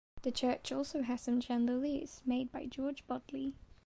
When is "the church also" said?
0.23-1.03